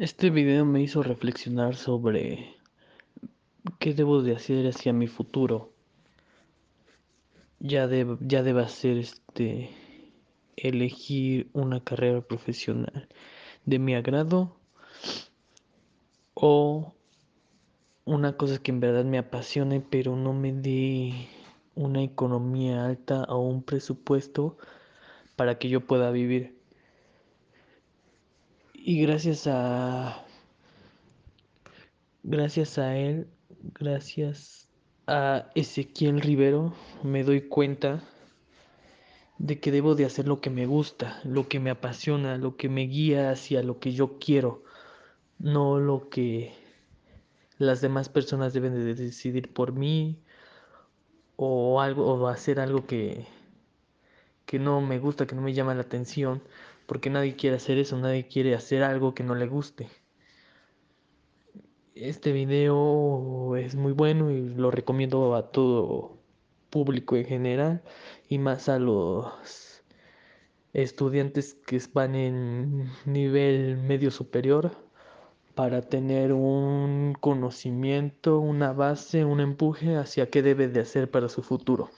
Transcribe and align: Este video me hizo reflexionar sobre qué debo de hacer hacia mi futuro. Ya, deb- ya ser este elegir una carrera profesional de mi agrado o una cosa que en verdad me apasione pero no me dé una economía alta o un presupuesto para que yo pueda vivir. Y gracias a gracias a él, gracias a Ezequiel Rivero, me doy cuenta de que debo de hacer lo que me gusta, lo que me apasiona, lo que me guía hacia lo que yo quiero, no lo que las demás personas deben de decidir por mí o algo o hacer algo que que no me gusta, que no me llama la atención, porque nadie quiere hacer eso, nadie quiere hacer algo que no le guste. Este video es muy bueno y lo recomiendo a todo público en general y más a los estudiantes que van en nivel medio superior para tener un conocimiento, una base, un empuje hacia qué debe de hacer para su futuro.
Este 0.00 0.30
video 0.30 0.64
me 0.64 0.82
hizo 0.82 1.04
reflexionar 1.04 1.76
sobre 1.76 2.56
qué 3.78 3.94
debo 3.94 4.22
de 4.22 4.34
hacer 4.34 4.66
hacia 4.66 4.92
mi 4.92 5.06
futuro. 5.06 5.72
Ya, 7.60 7.86
deb- 7.86 8.18
ya 8.20 8.42
ser 8.68 8.98
este 8.98 9.70
elegir 10.56 11.48
una 11.52 11.78
carrera 11.78 12.22
profesional 12.22 13.08
de 13.66 13.78
mi 13.78 13.94
agrado 13.94 14.56
o 16.34 16.92
una 18.04 18.36
cosa 18.36 18.58
que 18.60 18.72
en 18.72 18.80
verdad 18.80 19.04
me 19.04 19.18
apasione 19.18 19.80
pero 19.80 20.16
no 20.16 20.32
me 20.32 20.52
dé 20.52 21.28
una 21.76 22.02
economía 22.02 22.84
alta 22.84 23.22
o 23.28 23.38
un 23.48 23.62
presupuesto 23.62 24.58
para 25.36 25.56
que 25.56 25.68
yo 25.68 25.86
pueda 25.86 26.10
vivir. 26.10 26.63
Y 28.86 29.00
gracias 29.00 29.46
a 29.46 30.26
gracias 32.22 32.76
a 32.76 32.98
él, 32.98 33.28
gracias 33.80 34.68
a 35.06 35.48
Ezequiel 35.54 36.20
Rivero, 36.20 36.74
me 37.02 37.24
doy 37.24 37.48
cuenta 37.48 38.04
de 39.38 39.58
que 39.58 39.72
debo 39.72 39.94
de 39.94 40.04
hacer 40.04 40.28
lo 40.28 40.42
que 40.42 40.50
me 40.50 40.66
gusta, 40.66 41.18
lo 41.24 41.48
que 41.48 41.60
me 41.60 41.70
apasiona, 41.70 42.36
lo 42.36 42.58
que 42.58 42.68
me 42.68 42.82
guía 42.82 43.30
hacia 43.30 43.62
lo 43.62 43.78
que 43.80 43.92
yo 43.92 44.18
quiero, 44.18 44.64
no 45.38 45.80
lo 45.80 46.10
que 46.10 46.52
las 47.56 47.80
demás 47.80 48.10
personas 48.10 48.52
deben 48.52 48.74
de 48.74 48.94
decidir 48.94 49.50
por 49.54 49.72
mí 49.72 50.18
o 51.36 51.80
algo 51.80 52.04
o 52.04 52.28
hacer 52.28 52.60
algo 52.60 52.86
que 52.86 53.26
que 54.44 54.58
no 54.58 54.82
me 54.82 54.98
gusta, 54.98 55.26
que 55.26 55.34
no 55.34 55.40
me 55.40 55.54
llama 55.54 55.74
la 55.74 55.80
atención, 55.80 56.42
porque 56.86 57.10
nadie 57.10 57.36
quiere 57.36 57.56
hacer 57.56 57.78
eso, 57.78 57.98
nadie 57.98 58.28
quiere 58.28 58.54
hacer 58.54 58.82
algo 58.82 59.14
que 59.14 59.24
no 59.24 59.34
le 59.34 59.46
guste. 59.46 59.88
Este 61.94 62.32
video 62.32 63.56
es 63.56 63.76
muy 63.76 63.92
bueno 63.92 64.30
y 64.30 64.48
lo 64.48 64.70
recomiendo 64.70 65.34
a 65.36 65.50
todo 65.52 66.18
público 66.70 67.16
en 67.16 67.24
general 67.24 67.82
y 68.28 68.38
más 68.38 68.68
a 68.68 68.78
los 68.78 69.82
estudiantes 70.72 71.54
que 71.54 71.80
van 71.92 72.16
en 72.16 72.90
nivel 73.06 73.76
medio 73.76 74.10
superior 74.10 74.72
para 75.54 75.82
tener 75.82 76.32
un 76.32 77.14
conocimiento, 77.20 78.40
una 78.40 78.72
base, 78.72 79.24
un 79.24 79.40
empuje 79.40 79.96
hacia 79.96 80.28
qué 80.30 80.42
debe 80.42 80.68
de 80.68 80.80
hacer 80.80 81.10
para 81.10 81.28
su 81.28 81.42
futuro. 81.42 81.90